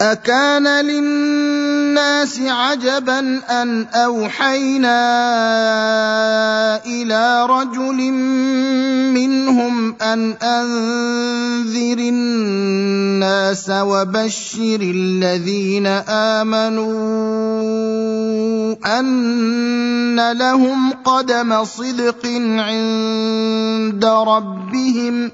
[0.00, 3.18] أكان للناس عجبا
[3.50, 5.00] أن أوحينا
[6.86, 8.12] إلى رجل
[9.12, 15.86] منهم أن أنذر الناس وبشر الذين
[16.40, 16.90] آمنوا
[19.00, 22.26] أن لهم قدم صدق
[22.58, 25.30] عند ربهم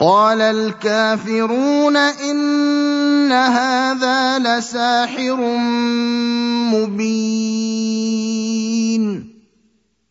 [0.00, 5.36] قال الكافرون إن هذا لساحر
[6.72, 7.70] مبين.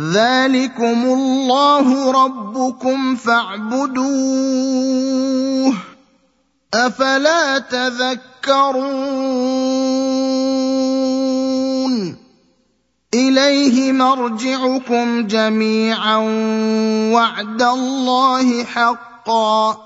[0.00, 4.06] ذلكم الله ربكم فاعبدوه
[6.74, 8.96] افلا تذكرون
[13.14, 16.16] اليه مرجعكم جميعا
[17.12, 19.85] وعد الله حقا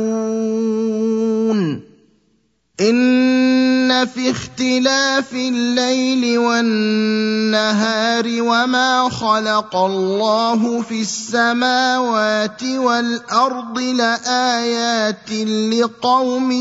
[2.80, 15.30] إن في اختلاف الليل والنهار وما خلق الله في السماوات والأرض لآيات
[15.72, 16.52] لقوم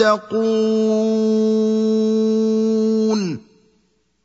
[0.00, 0.72] يتقون.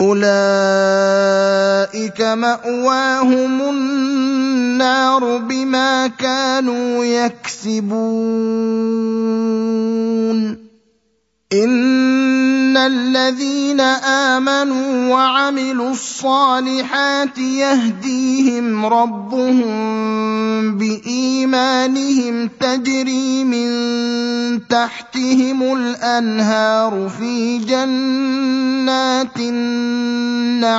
[0.00, 0.20] أولئك
[2.20, 7.88] مأواهم النار بما كانوا يكسبون.
[11.52, 19.68] ان الذين امنوا وعملوا الصالحات يهديهم ربهم
[20.78, 23.68] بايمانهم تجري من
[24.68, 30.78] تحتهم الانهار في جنات النعيم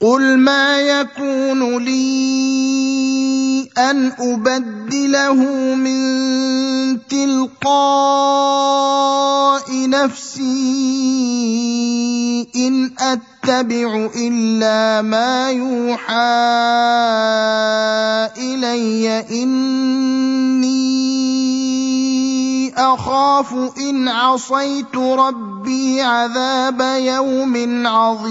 [0.00, 5.34] قل ما يكون لي ان ابدله
[5.74, 6.00] من
[7.08, 7.68] تلقاء
[9.88, 10.40] نفسي
[12.56, 12.90] ان
[13.44, 16.12] اتبع إلا ما يوحى
[18.36, 20.80] إلي إني
[22.76, 28.30] أخاف إن عصيت ربي عذاب يوم عظيم.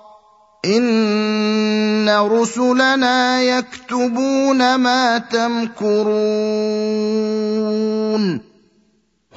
[0.65, 6.51] ان رسلنا يكتبون ما تمكرون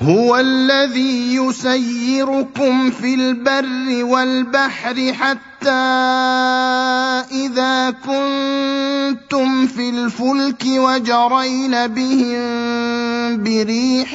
[0.02, 5.70] هو الذي يسيركم في البر والبحر حتى
[7.32, 12.73] اذا كنتم في الفلك وجرين بهم
[13.36, 14.14] بريح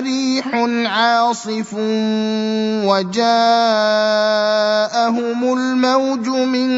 [0.00, 0.48] ريح
[0.86, 1.74] عاصف
[2.84, 3.26] وجاءهم
[5.58, 6.68] الموج من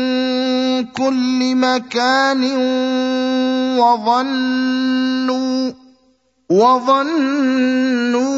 [0.84, 2.44] كل مكان
[3.78, 5.72] وظنوا
[6.48, 8.28] وظنوا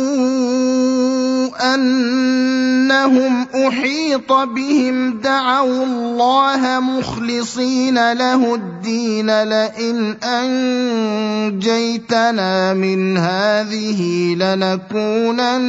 [1.75, 10.17] أنهم أحيط بهم دعوا الله مخلصين له الدين لئن
[11.53, 15.67] أنجيتنا من هذه لنكونن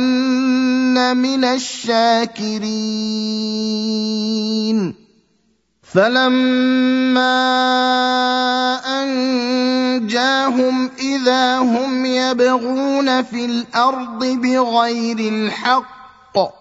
[1.17, 2.61] من الشاكرين.
[5.93, 7.41] فلما
[9.01, 16.60] انجاهم اذا هم يبغون في الأرض بغير الحق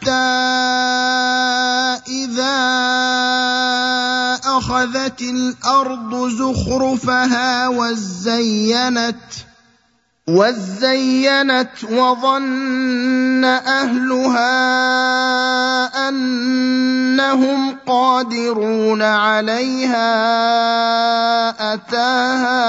[0.00, 0.10] حتى
[2.08, 2.60] إذا
[4.44, 9.16] أخذت الأرض زخرفها وزينت
[10.28, 14.48] وزينت وظن اهلها
[16.08, 20.10] انهم قادرون عليها
[21.74, 22.60] اتاها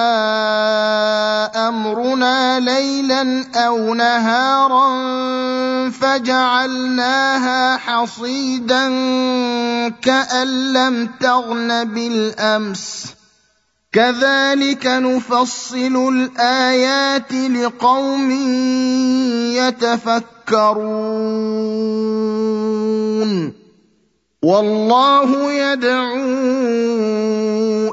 [1.70, 4.90] امرنا ليلا أو نهارا
[5.90, 8.88] فجعلناها حصيدا
[10.02, 13.21] كان لم تغن بالامس
[13.94, 18.32] كذلك نفصل الآيات لقوم
[19.52, 20.82] يتفكرون.
[24.44, 26.16] والله يدعو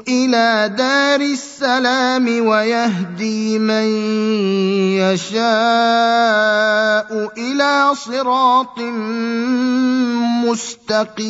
[0.07, 3.87] إلى دار السلام ويهدي من
[5.03, 5.39] يشاء
[7.37, 8.79] إلى صراط
[10.47, 11.29] مستقيم.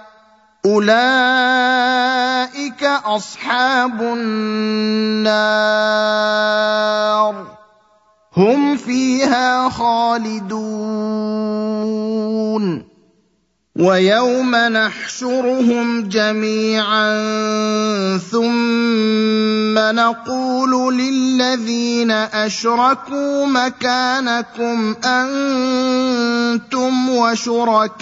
[0.65, 0.93] اولئك
[2.83, 5.31] اصحاب النار
[8.37, 10.51] هم فيها خالدون
[13.75, 17.07] ويوم نحشرهم جميعا
[18.17, 28.01] ثم نقول للذين أشركوا مكانكم أنتم وشركاؤكم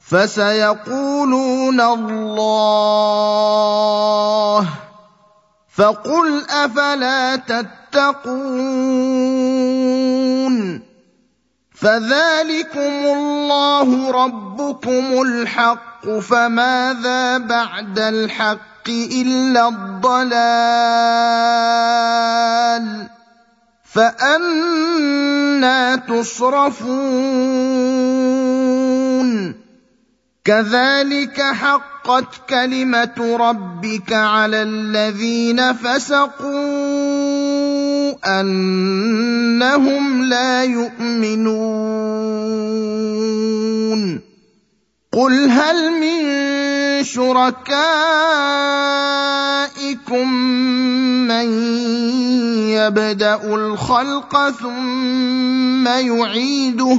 [0.00, 3.08] فسيقولون الله
[5.74, 8.18] فقل أفلا تتقون
[11.74, 20.38] فذلكم الله ربكم الحق فماذا بعد الحق إلا الضلال
[23.84, 26.88] فأنا تصرفون
[30.48, 36.48] كذلك حقت كلمة ربك على الذين فسقوا
[38.40, 41.68] أنهم لا يؤمنون.
[45.12, 46.24] قل هل من
[47.04, 47.92] شركائكم
[51.28, 51.48] من
[52.72, 56.98] يبدأ الخلق ثم يعيده؟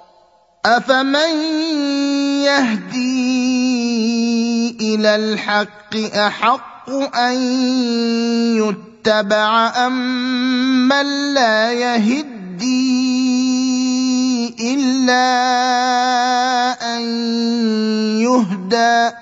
[0.65, 1.33] افمن
[2.45, 3.31] يهدي
[4.81, 7.35] إلى الحق احق ان
[8.57, 13.01] يتبع امن لا يهدي
[14.73, 15.27] الا
[16.97, 17.01] ان
[18.21, 19.15] يهدى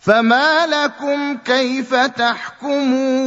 [0.00, 3.26] فما لكم كيف تحكمون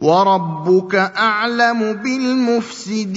[0.00, 3.16] وربك أعلم بالمفسدين.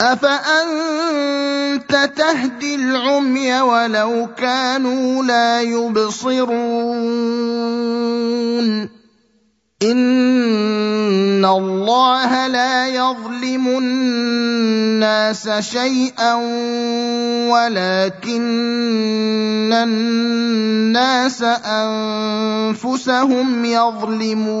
[0.00, 6.50] افانت تهدي العمي ولو كانوا لا يبصرون
[9.82, 16.34] ان الله لا يظلم الناس شيئا
[17.48, 18.42] ولكن
[19.72, 24.60] الناس انفسهم يظلمون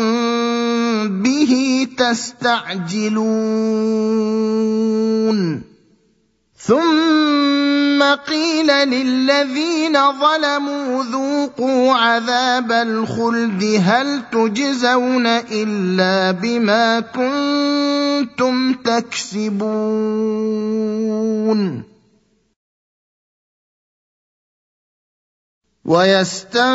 [1.21, 3.29] به تستعجلون.
[6.57, 19.59] ثم قيل للذين ظلموا ذوقوا عذاب الخلد هل تجزون إلا بما كنتم تكسبون.
[25.89, 26.69] ويستنبئونك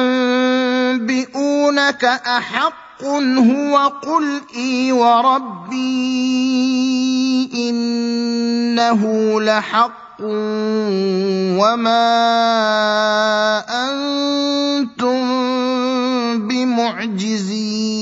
[2.04, 3.04] أحق
[3.38, 5.74] هو قل إي وربي
[7.54, 9.00] إنه
[9.40, 12.04] لحق وما
[13.88, 15.18] أنتم
[16.48, 17.94] بمعجزين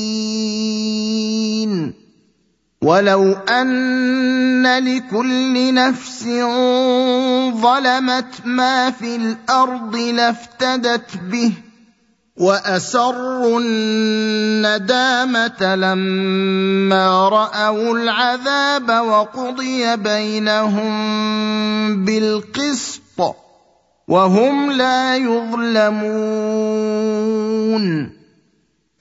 [2.82, 6.24] ولو أن لكل نفس
[7.62, 11.52] ظلمت ما في الأرض لافتدت به
[12.36, 14.94] وأسروا الندامة
[15.74, 20.94] لما رأوا العذاب وقضي بينهم
[22.04, 23.02] بالقسط
[24.08, 26.12] وهم لا يظلمون.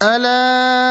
[0.02, 0.90] ألا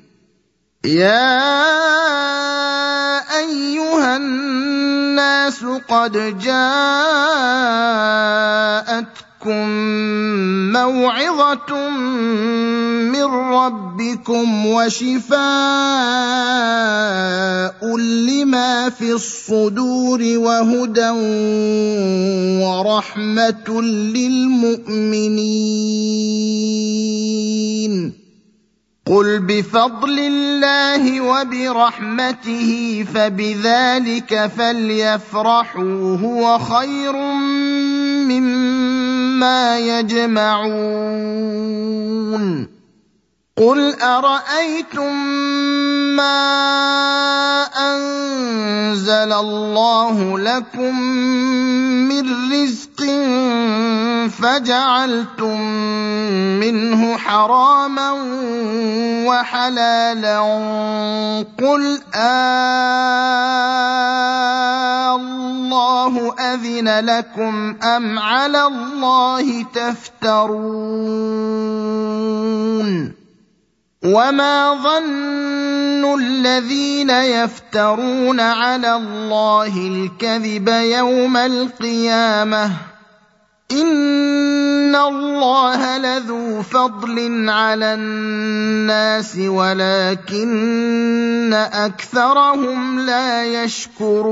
[0.81, 1.37] يا
[3.37, 6.81] أيها الناس قد جاءتكم
[10.73, 11.89] موعظة
[13.13, 15.41] من ربكم وشفاء
[17.97, 21.09] لما في الصدور وهدى
[22.65, 25.41] ورحمة للمؤمنين.
[29.05, 37.15] قل بفضل الله وبرحمته فبذلك فليفرحوا هو خير
[38.29, 40.81] مما يجمعون
[43.57, 45.15] قل ارايتم
[46.15, 46.41] ما
[47.77, 51.01] انزل الله لكم
[52.09, 53.01] من رزق
[54.41, 55.61] فجعلتم
[56.59, 58.11] منه حراما
[59.27, 60.39] وحلالا
[61.59, 63.11] قل آه
[65.15, 70.61] الله أذن لكم أم على الله تفترون
[74.05, 82.90] وما ظن الذين يفترون على الله الكذب يوم القيامة
[83.71, 90.51] ان الله لذو فضل على الناس ولكن
[91.53, 94.31] اكثرهم لا يشكرون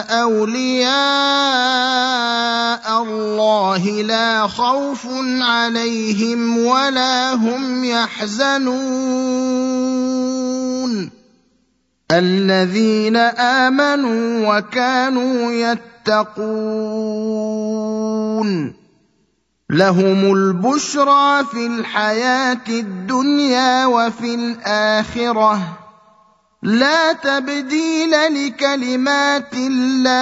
[0.00, 0.92] أولياء
[3.02, 5.06] الله لا خوف
[5.40, 8.72] عليهم ولا هم يحزنون.
[12.10, 17.12] الذين آمنوا وكانوا يتقون.
[19.70, 25.81] لهم البشرى في الحياة الدنيا وفي الآخرة.
[26.62, 30.12] لا تبديل لكلمات الله.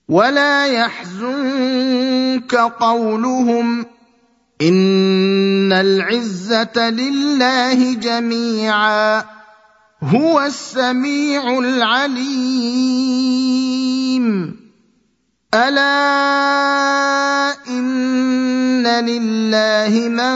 [0.09, 3.87] ولا يحزنك قولهم
[4.63, 9.25] إن العزة لله جميعا.
[10.03, 12.61] هو السميع العليم.
[15.55, 17.11] ألا
[17.69, 20.35] إن لله من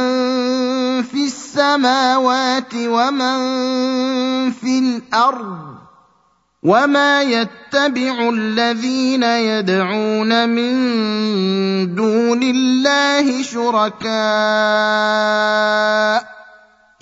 [1.02, 3.38] في السماوات ومن
[4.50, 5.74] في الأرض
[6.62, 10.74] وما يتبع الذين يدعون من
[11.94, 14.14] دون الله شركاء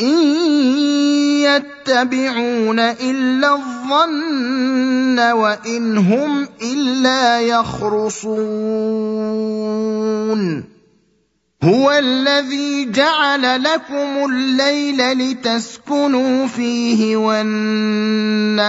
[0.01, 8.33] إن يتبعون إلا الظن وإن هم إلا يخرصون.
[11.63, 18.67] هو الذي جعل لكم الليل لتسكنوا فيه والنهار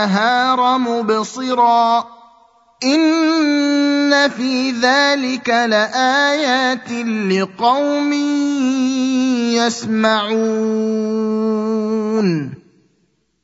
[0.77, 2.07] مبصرا.
[2.83, 6.91] إن في ذلك لآيات
[7.31, 8.13] لقوم
[9.53, 11.23] يسمعون.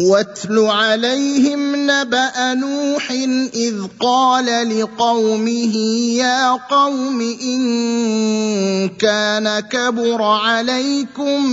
[0.00, 3.10] واتل عليهم نبأ نوح
[3.54, 4.46] إذ قال
[4.78, 5.76] لقومه
[6.14, 11.44] يا قوم إن كان كبر عليكم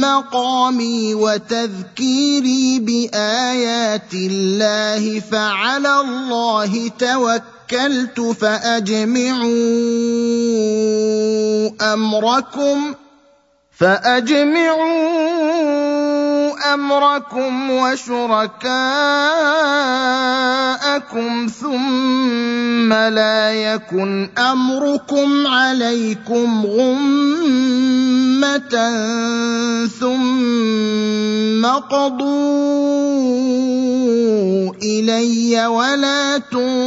[0.00, 9.52] مقامي وتذكيري بآيات الله فعلى الله توكلت فأجمعوا
[11.94, 12.94] أمركم
[13.78, 14.96] فأجمعوا
[16.74, 18.66] أمركم وشركاءكم
[21.60, 27.16] ثم لا يكن أمركم عليكم غمة
[30.00, 32.36] ثم قضوا
[34.82, 36.86] إلي ولا تنظرون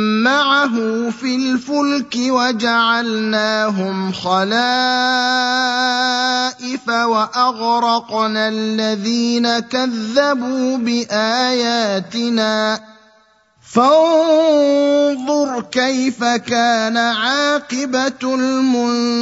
[0.23, 0.75] معه
[1.09, 4.51] في الفلك وجعلناهم خلائف
[6.89, 12.11] وأغرقنا الذين كذبوا بآياتنا.
[13.73, 19.21] فانظر كيف كان عاقبة المنذرين.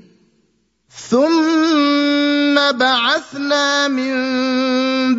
[1.11, 4.15] ثم بعثنا من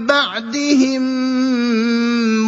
[0.07, 1.03] بعدهم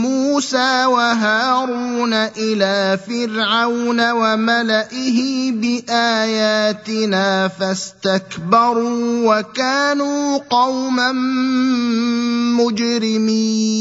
[0.02, 11.12] موسى وهارون إلى فرعون وملئه باياتنا فاستكبروا وكانوا قوما
[12.56, 13.74] مجرمين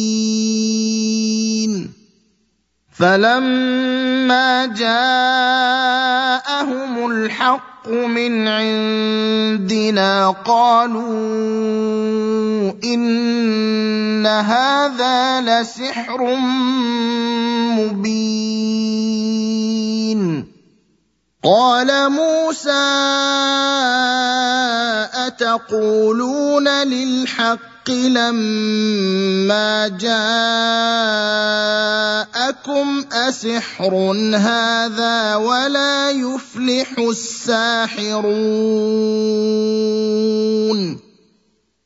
[2.94, 5.12] فلما جاءهم
[7.12, 11.14] الحق من عندنا قالوا
[12.84, 16.36] ان هذا لسحر
[17.78, 18.54] مبين
[21.44, 22.72] قال موسى
[25.28, 30.26] اتقولون للحق الحق لما جاءكم
[33.12, 33.94] اسحر
[34.36, 38.24] هذا ولا يفلح الساحرون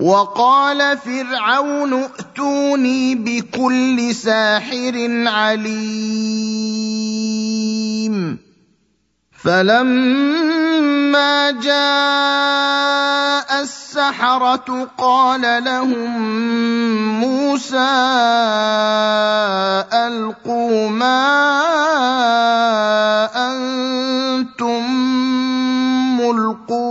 [0.00, 4.94] وقال فرعون ائتوني بكل ساحر
[5.26, 6.70] عليم.
[9.44, 16.20] فلما جاء السحرة قال لهم
[17.20, 17.90] موسى
[19.92, 21.20] ألقوا ما
[23.36, 24.82] أنتم
[26.20, 26.90] ملقون.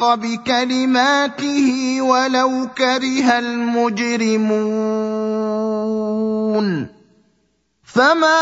[0.00, 4.46] الحق بكلماته ولو كره المجرمون.
[7.84, 8.40] فما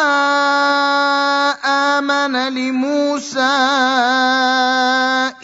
[1.98, 3.58] آمن لموسى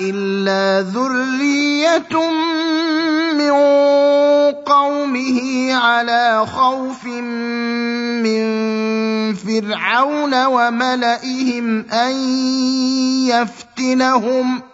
[0.00, 2.14] إلا ذرية
[3.34, 3.54] من
[4.62, 5.40] قومه
[5.74, 7.04] على خوف
[8.22, 8.44] من
[9.34, 12.14] فرعون وملئهم أن
[13.26, 14.73] يفتنهم.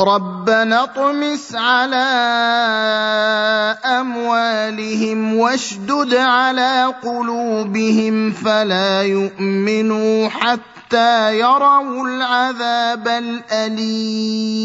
[0.00, 1.96] ربنا اطمس على
[3.84, 14.62] اموالهم واشدد على قلوبهم فلا يؤمنوا حتى يروا العذاب الاليم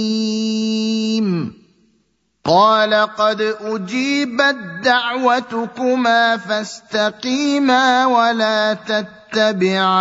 [2.47, 9.97] قال قد أجيبت دعوتكما فاستقيما ولا تتبعان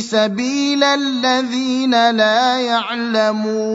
[0.00, 3.72] سبيل الذين لا يعلمون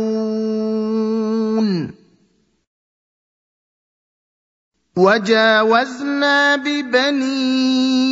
[4.98, 8.08] وجاوزنا ببني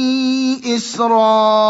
[0.75, 1.69] إسرائيل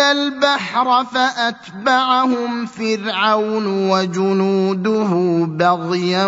[0.00, 6.26] البحر فأتبعهم فرعون وجنوده بغيا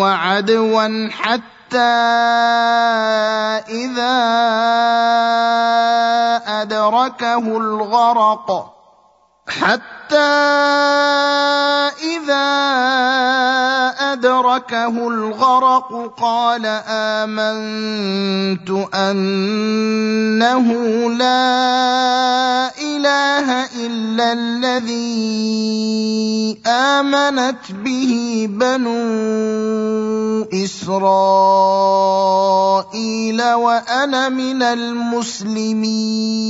[0.00, 1.78] وعدوا حتى
[3.68, 4.16] إذا
[6.46, 8.79] أدركه الغرق.
[9.50, 10.16] حتى
[12.02, 12.50] إذا
[14.12, 20.66] أدركه الغرق قال آمنت أنه
[21.10, 25.10] لا إله إلا الذي
[26.66, 29.00] آمنت به بنو
[30.64, 31.02] إسرائيل
[33.42, 36.49] وأنا من المسلمين.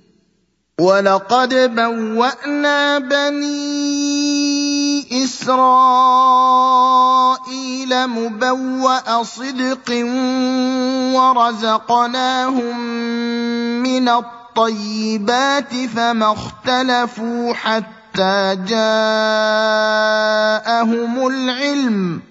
[0.81, 4.01] ولقد بوانا بني
[5.23, 5.61] اسرائيل
[8.07, 10.05] مبوا صدق
[11.13, 12.79] ورزقناهم
[13.83, 18.97] من الطيبات فما اختلفوا حتى جاءهم
[21.27, 22.30] العلم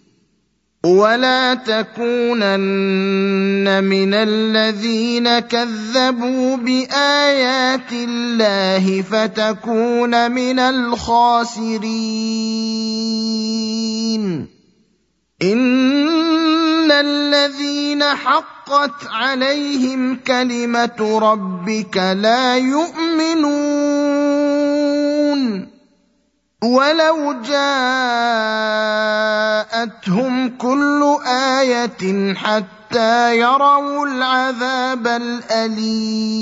[0.83, 2.63] ولا تكونن
[3.83, 11.81] من الذين كذبوا بايات الله فتكون من الخاسرين
[15.41, 23.81] ان الذين حقت عليهم كلمه ربك لا يؤمنون
[26.63, 28.57] ولو جاءتهم
[30.57, 36.41] كل إيه حتى يروا العذاب الاليم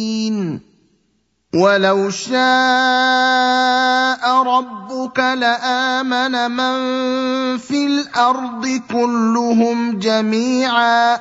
[1.55, 2.41] ولو شاء
[4.43, 6.77] ربك لامن من
[7.57, 11.19] في الأرض كلهم جميعا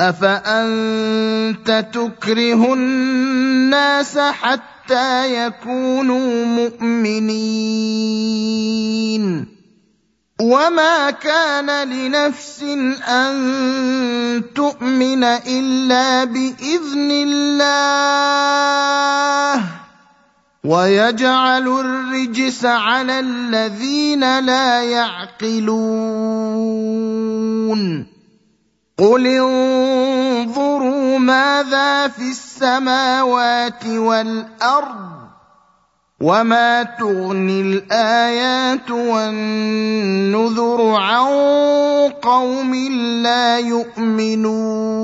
[0.00, 7.92] افانت تكره الناس حتى يكونوا مؤمنين
[10.42, 12.62] وما كان لنفس
[13.08, 18.02] ان تؤمن الا باذن الله
[20.64, 25.82] ويجعل الرجس على الذين لا يعقلون
[28.98, 35.11] قل انظروا ماذا في السماوات والارض
[36.22, 41.28] وما تغني الايات والنذر عن
[42.22, 42.74] قوم
[43.22, 45.02] لا يؤمنون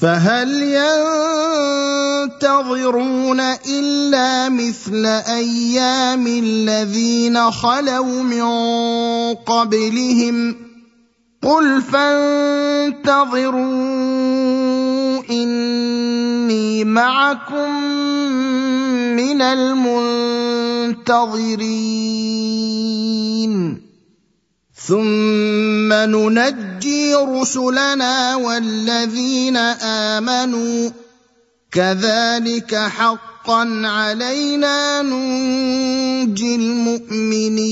[0.00, 0.50] فهل
[2.32, 8.44] ينتظرون الا مثل أيام الذين خلوا من
[9.34, 10.56] قبلهم
[11.42, 13.20] قل فانتظروا
[15.30, 17.84] إني معكم
[19.16, 20.30] من المنتظرين.
[24.74, 29.56] ثم ننجي رسلنا والذين
[30.16, 30.90] آمنوا.
[31.72, 37.70] كذلك حقا علينا ننجي المؤمنين.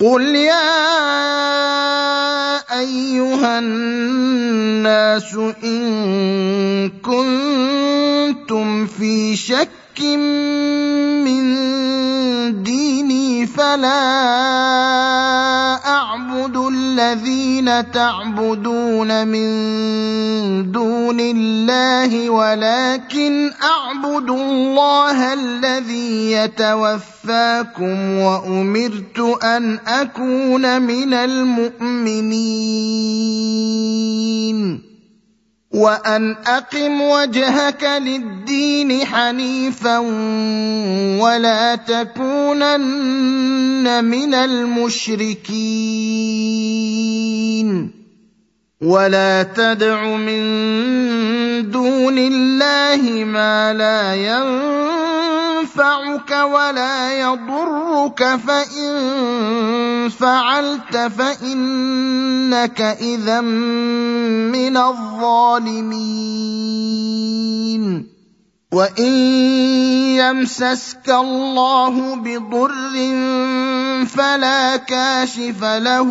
[0.00, 1.81] قل يا
[2.82, 10.00] أيها الناس إن كنتم في شك
[11.24, 11.42] من
[12.62, 14.02] ديني فلا
[16.92, 32.42] الذين تعبدون من دون الله ولكن أعبد الله الذي يتوفاكم وأمرت أن أكون من المؤمنين.
[35.72, 39.98] وأن أقم وجهك للدين حنيفا
[41.18, 43.24] ولا تكونن
[44.04, 45.52] من المشركين.
[48.82, 50.42] ولا تدع من
[51.70, 54.14] دون الله ما لا
[55.22, 66.32] ينفعك ولا يضرك فإن فعلت فإنك إذا من الظالمين.
[68.72, 69.12] وإن
[70.16, 72.72] يمسسك الله بضر
[74.06, 76.08] فلا كاشف له.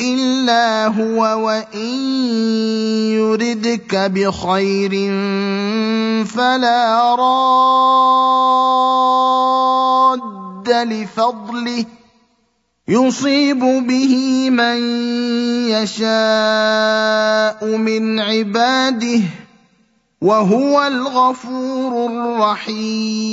[0.00, 1.88] الا هو وان
[3.12, 4.90] يردك بخير
[6.24, 7.92] فلا راد
[10.68, 11.84] لفضله
[12.88, 14.78] يصيب به من
[15.70, 16.16] يشاء
[17.76, 19.20] من عباده
[20.22, 23.32] وهو الغفور الرحيم